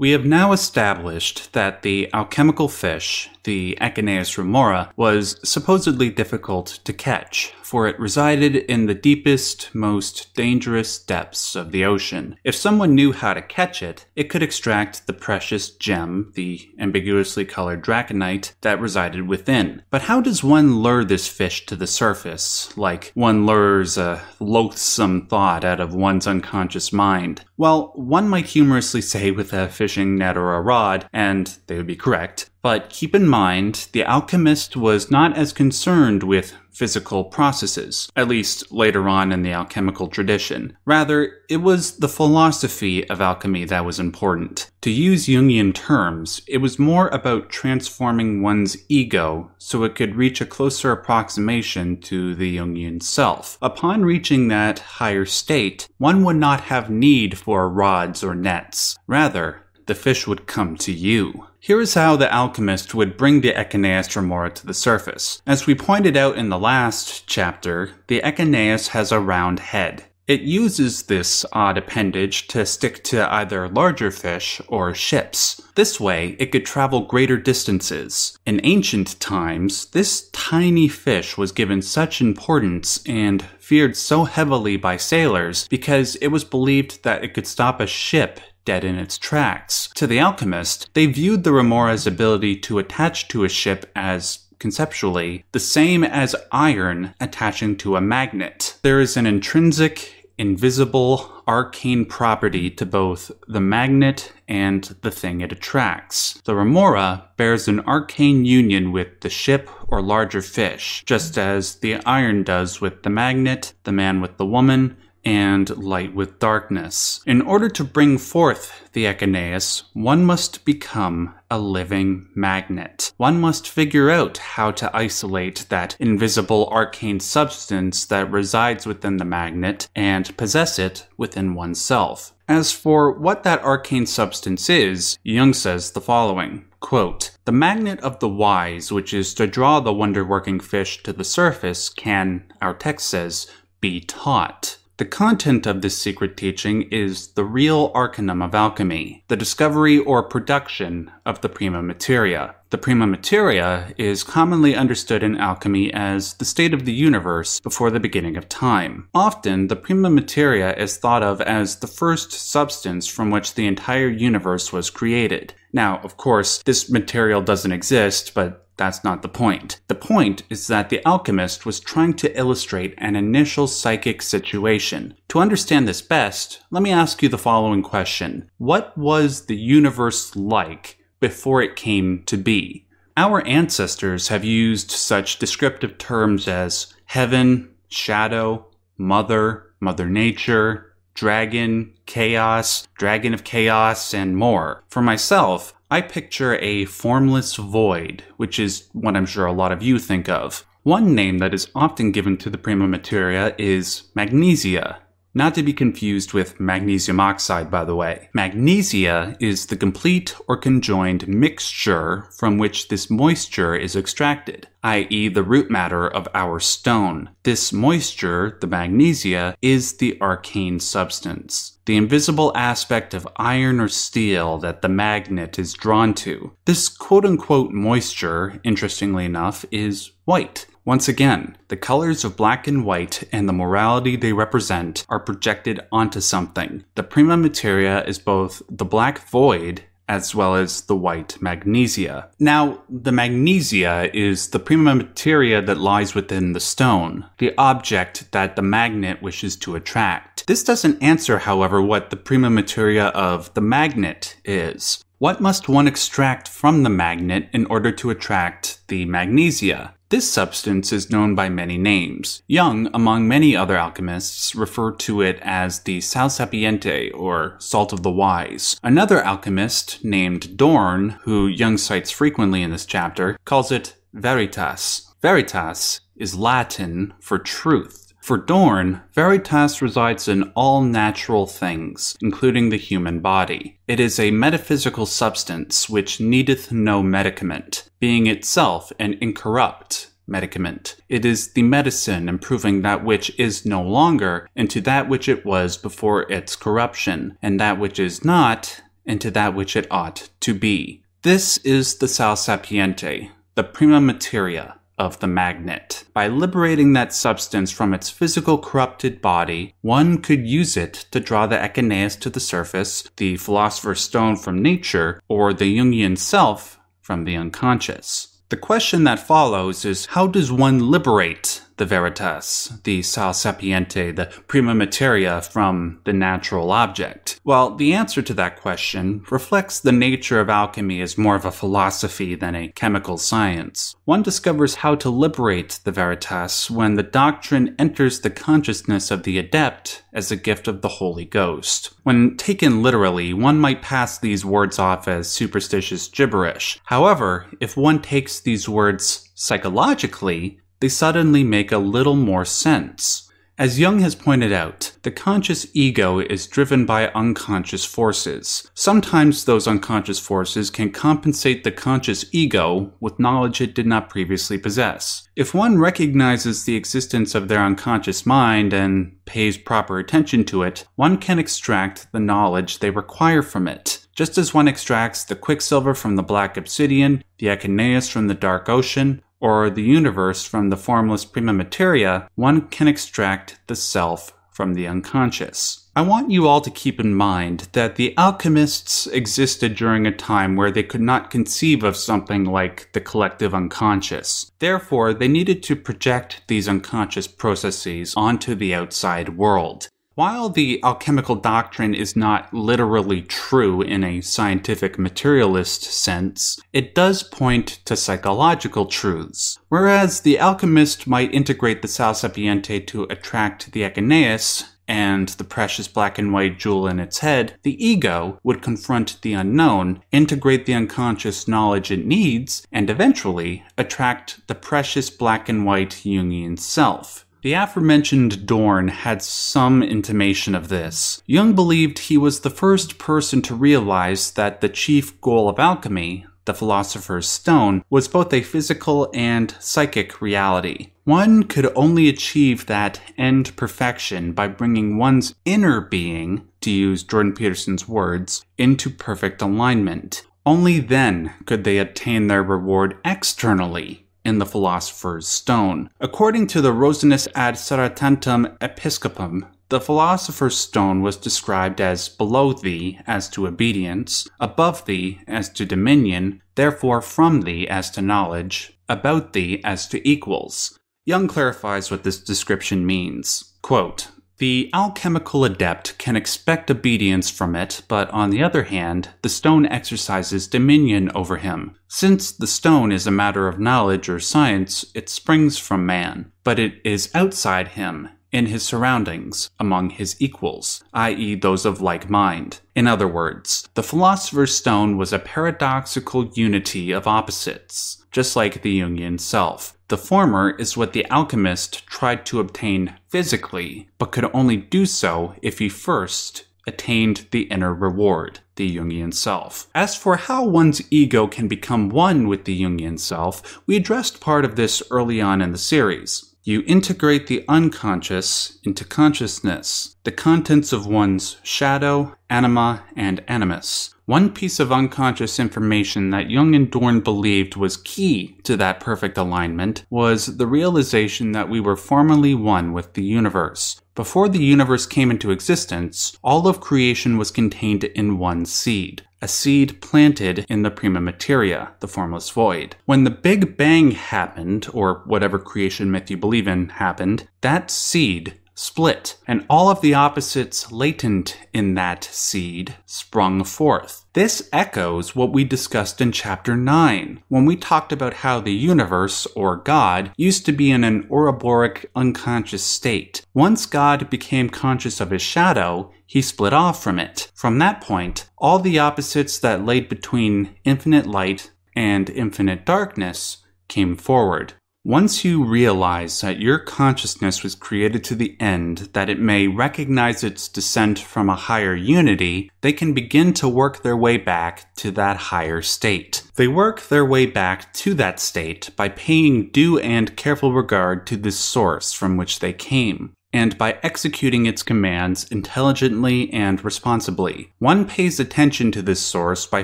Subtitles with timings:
[0.00, 6.92] We have now established that the alchemical fish, the Echeneis remora, was supposedly difficult to
[6.92, 12.36] catch, for it resided in the deepest, most dangerous depths of the ocean.
[12.44, 17.44] If someone knew how to catch it, it could extract the precious gem, the ambiguously
[17.44, 19.82] colored draconite, that resided within.
[19.90, 25.26] But how does one lure this fish to the surface, like one lures a loathsome
[25.26, 27.44] thought out of one's unconscious mind?
[27.56, 31.86] Well, one might humorously say with a fishing net or a rod, and they would
[31.86, 32.49] be correct.
[32.62, 38.72] But keep in mind, the alchemist was not as concerned with physical processes, at least
[38.72, 40.76] later on in the alchemical tradition.
[40.84, 44.70] Rather, it was the philosophy of alchemy that was important.
[44.82, 50.40] To use Jungian terms, it was more about transforming one's ego so it could reach
[50.40, 53.58] a closer approximation to the Jungian self.
[53.60, 58.96] Upon reaching that higher state, one would not have need for rods or nets.
[59.06, 61.46] Rather, the fish would come to you.
[61.58, 65.42] Here is how the alchemist would bring the Echeneis remora to the surface.
[65.46, 70.04] As we pointed out in the last chapter, the Echeneis has a round head.
[70.30, 75.60] It uses this odd appendage to stick to either larger fish or ships.
[75.74, 78.38] This way, it could travel greater distances.
[78.46, 84.96] In ancient times, this tiny fish was given such importance and feared so heavily by
[84.96, 89.90] sailors because it was believed that it could stop a ship dead in its tracks.
[89.94, 95.44] To the alchemist, they viewed the Remora's ability to attach to a ship as conceptually
[95.52, 98.76] the same as iron attaching to a magnet.
[98.82, 105.52] There is an intrinsic invisible, arcane property to both the magnet and the thing it
[105.52, 106.40] attracts.
[106.44, 111.96] The remora bears an arcane union with the ship or larger fish, just as the
[112.06, 117.20] iron does with the magnet, the man with the woman, and light with darkness.
[117.26, 123.12] In order to bring forth the Echeneis, one must become a living magnet.
[123.16, 129.24] One must figure out how to isolate that invisible arcane substance that resides within the
[129.24, 132.34] magnet and possess it within oneself.
[132.48, 138.18] As for what that arcane substance is, Jung says the following quote, The magnet of
[138.18, 142.74] the wise, which is to draw the wonder working fish to the surface, can, our
[142.74, 143.46] text says,
[143.80, 144.78] be taught.
[145.00, 150.22] The content of this secret teaching is the real arcanum of alchemy, the discovery or
[150.22, 152.56] production of the prima materia.
[152.68, 157.90] The prima materia is commonly understood in alchemy as the state of the universe before
[157.90, 159.08] the beginning of time.
[159.14, 164.10] Often, the prima materia is thought of as the first substance from which the entire
[164.10, 165.54] universe was created.
[165.72, 169.78] Now, of course, this material doesn't exist, but that's not the point.
[169.88, 175.12] The point is that the alchemist was trying to illustrate an initial psychic situation.
[175.28, 180.34] To understand this best, let me ask you the following question What was the universe
[180.34, 182.86] like before it came to be?
[183.18, 192.88] Our ancestors have used such descriptive terms as heaven, shadow, mother, mother nature, dragon, chaos,
[192.96, 194.84] dragon of chaos, and more.
[194.88, 199.82] For myself, I picture a formless void, which is what I'm sure a lot of
[199.82, 200.64] you think of.
[200.84, 204.98] One name that is often given to the prima materia is magnesia,
[205.34, 208.28] not to be confused with magnesium oxide, by the way.
[208.32, 215.42] Magnesia is the complete or conjoined mixture from which this moisture is extracted, i.e., the
[215.42, 217.30] root matter of our stone.
[217.42, 224.58] This moisture, the magnesia, is the arcane substance, the invisible aspect of iron or steel
[224.58, 226.52] that the magnet is drawn to.
[226.64, 230.66] This quote unquote moisture, interestingly enough, is white.
[230.84, 235.80] Once again, the colors of black and white and the morality they represent are projected
[235.90, 236.84] onto something.
[236.94, 242.28] The prima materia is both the black void as well as the white magnesia.
[242.40, 248.56] Now, the magnesia is the prima materia that lies within the stone, the object that
[248.56, 250.29] the magnet wishes to attract.
[250.50, 255.04] This doesn't answer, however, what the prima materia of the magnet is.
[255.18, 259.94] What must one extract from the magnet in order to attract the magnesia?
[260.08, 262.42] This substance is known by many names.
[262.48, 268.02] Jung, among many other alchemists, referred to it as the sal sapiente, or salt of
[268.02, 268.76] the wise.
[268.82, 275.14] Another alchemist, named Dorn, who Jung cites frequently in this chapter, calls it veritas.
[275.22, 278.09] Veritas is Latin for truth.
[278.20, 283.78] For Dorn, veritas resides in all natural things, including the human body.
[283.88, 290.96] It is a metaphysical substance which needeth no medicament, being itself an incorrupt medicament.
[291.08, 295.76] It is the medicine improving that which is no longer into that which it was
[295.76, 301.02] before its corruption, and that which is not into that which it ought to be.
[301.22, 306.04] This is the sal sapiente, the prima materia of the magnet.
[306.12, 311.46] By liberating that substance from its physical corrupted body, one could use it to draw
[311.46, 317.24] the Echeneis to the surface, the philosopher's stone from nature, or the Jungian self from
[317.24, 318.42] the unconscious.
[318.50, 324.26] The question that follows is how does one liberate the veritas, the sal sapiente, the
[324.46, 327.40] prima materia from the natural object?
[327.42, 331.50] Well, the answer to that question reflects the nature of alchemy as more of a
[331.50, 333.96] philosophy than a chemical science.
[334.04, 339.38] One discovers how to liberate the veritas when the doctrine enters the consciousness of the
[339.38, 341.94] adept as a gift of the Holy Ghost.
[342.02, 346.78] When taken literally, one might pass these words off as superstitious gibberish.
[346.84, 353.30] However, if one takes these words psychologically, they suddenly make a little more sense.
[353.60, 358.66] As Jung has pointed out, the conscious ego is driven by unconscious forces.
[358.72, 364.56] Sometimes those unconscious forces can compensate the conscious ego with knowledge it did not previously
[364.56, 365.28] possess.
[365.36, 370.86] If one recognizes the existence of their unconscious mind and pays proper attention to it,
[370.96, 374.06] one can extract the knowledge they require from it.
[374.14, 378.70] Just as one extracts the quicksilver from the black obsidian, the Echeneis from the dark
[378.70, 384.74] ocean, or the universe from the formless prima materia, one can extract the self from
[384.74, 385.88] the unconscious.
[385.96, 390.54] I want you all to keep in mind that the alchemists existed during a time
[390.54, 394.52] where they could not conceive of something like the collective unconscious.
[394.58, 399.88] Therefore, they needed to project these unconscious processes onto the outside world.
[400.20, 407.22] While the alchemical doctrine is not literally true in a scientific materialist sense, it does
[407.22, 409.58] point to psychological truths.
[409.70, 415.88] Whereas the alchemist might integrate the sal sapiente to attract the Echeneis, and the precious
[415.88, 420.74] black and white jewel in its head, the ego would confront the unknown, integrate the
[420.74, 427.24] unconscious knowledge it needs, and eventually attract the precious black and white Jungian self.
[427.42, 431.22] The aforementioned Dorn had some intimation of this.
[431.24, 436.26] Jung believed he was the first person to realize that the chief goal of alchemy,
[436.44, 440.90] the philosopher's stone, was both a physical and psychic reality.
[441.04, 447.32] One could only achieve that end perfection by bringing one's inner being, to use Jordan
[447.32, 450.26] Peterson's words, into perfect alignment.
[450.44, 455.90] Only then could they attain their reward externally in the Philosopher's Stone.
[456.00, 462.98] According to the Rosinus ad Sarratantam Episcopum, the Philosopher's Stone was described as below thee
[463.06, 469.32] as to obedience, above thee as to dominion, therefore from thee as to knowledge, about
[469.32, 470.76] thee as to equals.
[471.06, 473.54] Jung clarifies what this description means.
[473.62, 474.08] Quote,
[474.40, 479.66] the alchemical adept can expect obedience from it, but on the other hand, the stone
[479.66, 481.76] exercises dominion over him.
[481.88, 486.58] Since the stone is a matter of knowledge or science, it springs from man, but
[486.58, 492.60] it is outside him, in his surroundings, among his equals, i.e., those of like mind.
[492.74, 498.80] In other words, the philosopher's stone was a paradoxical unity of opposites, just like the
[498.80, 499.76] Jungian self.
[499.90, 505.34] The former is what the alchemist tried to obtain physically, but could only do so
[505.42, 509.66] if he first attained the inner reward, the Jungian self.
[509.74, 514.44] As for how one's ego can become one with the Jungian self, we addressed part
[514.44, 516.36] of this early on in the series.
[516.44, 523.92] You integrate the unconscious into consciousness, the contents of one's shadow, anima, and animus.
[524.10, 529.16] One piece of unconscious information that Jung and Dorn believed was key to that perfect
[529.16, 533.80] alignment was the realization that we were formerly one with the universe.
[533.94, 539.28] Before the universe came into existence, all of creation was contained in one seed, a
[539.28, 542.74] seed planted in the prima materia, the formless void.
[542.86, 548.34] When the Big Bang happened, or whatever creation myth you believe in happened, that seed
[548.60, 554.04] split, and all of the opposites latent in that seed sprung forth.
[554.12, 559.26] This echoes what we discussed in chapter 9, when we talked about how the universe,
[559.34, 563.24] or God, used to be in an Ouroboros unconscious state.
[563.32, 567.30] Once God became conscious of his shadow, he split off from it.
[567.34, 573.38] From that point, all the opposites that laid between infinite light and infinite darkness
[573.68, 574.52] came forward.
[574.84, 580.24] Once you realize that your consciousness was created to the end that it may recognize
[580.24, 584.90] its descent from a higher unity, they can begin to work their way back to
[584.90, 586.22] that higher state.
[586.36, 591.18] They work their way back to that state by paying due and careful regard to
[591.18, 593.12] the source from which they came.
[593.32, 597.52] And by executing its commands intelligently and responsibly.
[597.58, 599.62] One pays attention to this source by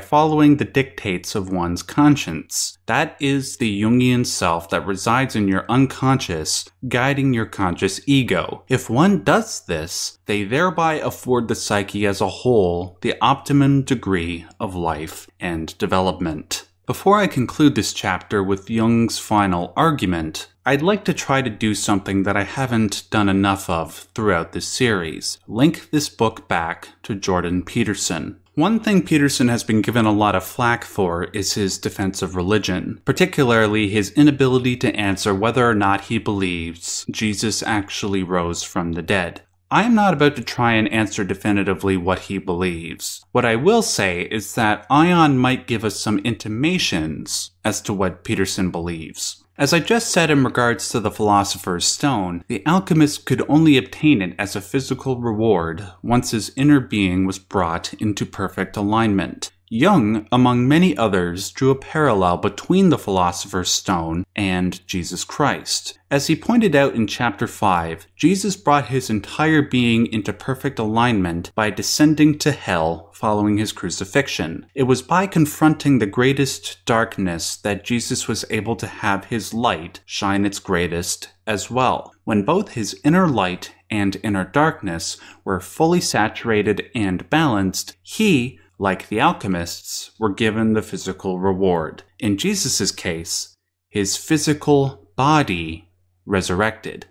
[0.00, 2.78] following the dictates of one's conscience.
[2.86, 8.64] That is the Jungian self that resides in your unconscious, guiding your conscious ego.
[8.68, 14.46] If one does this, they thereby afford the psyche as a whole the optimum degree
[14.60, 16.66] of life and development.
[16.86, 21.76] Before I conclude this chapter with Jung's final argument, I'd like to try to do
[21.76, 27.14] something that I haven't done enough of throughout this series link this book back to
[27.14, 28.40] Jordan Peterson.
[28.56, 32.34] One thing Peterson has been given a lot of flack for is his defense of
[32.34, 38.94] religion, particularly his inability to answer whether or not he believes Jesus actually rose from
[38.94, 39.42] the dead.
[39.70, 43.24] I am not about to try and answer definitively what he believes.
[43.30, 48.24] What I will say is that Aion might give us some intimations as to what
[48.24, 49.44] Peterson believes.
[49.58, 54.20] As I just said in regards to the Philosopher's Stone, the alchemist could only obtain
[54.20, 59.50] it as a physical reward once his inner being was brought into perfect alignment.
[59.68, 65.98] Jung, among many others, drew a parallel between the Philosopher's Stone and Jesus Christ.
[66.08, 71.50] As he pointed out in chapter 5, Jesus brought his entire being into perfect alignment
[71.56, 74.66] by descending to hell following his crucifixion.
[74.74, 80.00] It was by confronting the greatest darkness that Jesus was able to have his light
[80.06, 82.14] shine its greatest as well.
[82.22, 89.08] When both his inner light and inner darkness were fully saturated and balanced, he like
[89.08, 92.02] the alchemists, were given the physical reward.
[92.18, 93.54] In Jesus' case,
[93.88, 95.88] his physical body
[96.26, 97.06] resurrected.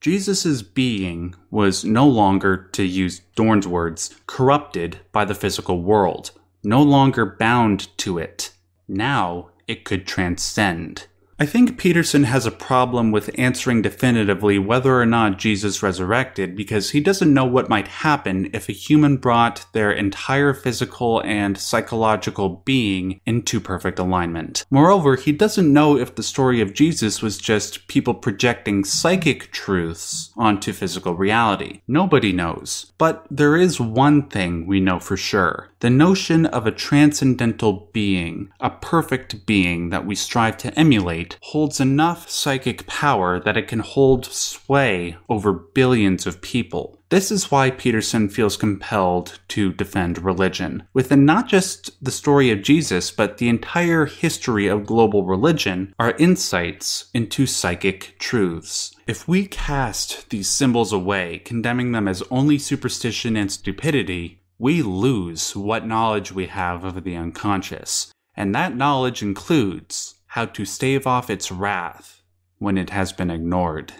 [0.00, 6.30] Jesus' being was no longer, to use Dorn's words, corrupted by the physical world,
[6.62, 8.52] no longer bound to it.
[8.88, 11.06] Now it could transcend.
[11.42, 16.90] I think Peterson has a problem with answering definitively whether or not Jesus resurrected because
[16.90, 22.60] he doesn't know what might happen if a human brought their entire physical and psychological
[22.66, 24.66] being into perfect alignment.
[24.68, 30.34] Moreover, he doesn't know if the story of Jesus was just people projecting psychic truths
[30.36, 31.80] onto physical reality.
[31.88, 32.92] Nobody knows.
[32.98, 35.69] But there is one thing we know for sure.
[35.80, 41.80] The notion of a transcendental being, a perfect being that we strive to emulate, holds
[41.80, 47.00] enough psychic power that it can hold sway over billions of people.
[47.08, 50.84] This is why Peterson feels compelled to defend religion.
[50.92, 56.14] Within not just the story of Jesus, but the entire history of global religion are
[56.18, 58.94] insights into psychic truths.
[59.06, 65.56] If we cast these symbols away, condemning them as only superstition and stupidity, we lose
[65.56, 68.12] what knowledge we have of the unconscious.
[68.36, 72.22] And that knowledge includes how to stave off its wrath
[72.58, 73.94] when it has been ignored.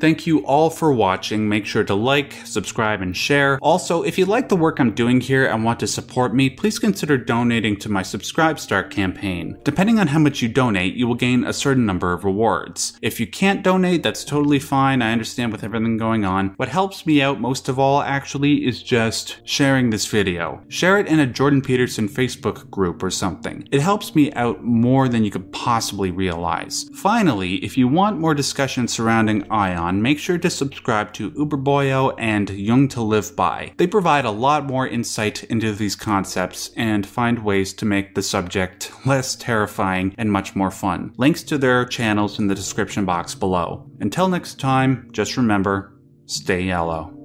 [0.00, 1.46] Thank you all for watching.
[1.46, 3.58] Make sure to like, subscribe, and share.
[3.60, 6.78] Also, if you like the work I'm doing here and want to support me, please
[6.78, 9.58] consider donating to my SubscribeStar campaign.
[9.62, 12.98] Depending on how much you donate, you will gain a certain number of rewards.
[13.02, 15.02] If you can't donate, that's totally fine.
[15.02, 16.54] I understand with everything going on.
[16.56, 20.62] What helps me out most of all, actually, is just sharing this video.
[20.68, 23.68] Share it in a Jordan Peterson Facebook group or something.
[23.70, 26.88] It helps me out more than you could possibly realize.
[26.94, 32.14] Finally, if you want more discussion surrounding Aion, on, make sure to subscribe to Uberboyo
[32.16, 33.72] and Jung to Live By.
[33.76, 38.22] They provide a lot more insight into these concepts and find ways to make the
[38.22, 41.12] subject less terrifying and much more fun.
[41.16, 43.90] Links to their channels in the description box below.
[43.98, 45.92] Until next time, just remember,
[46.26, 47.19] stay yellow.